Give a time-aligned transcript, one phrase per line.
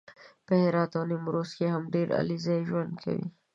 [0.45, 3.27] په هرات او نیمروز کې هم ډېر علیزي ژوند کوي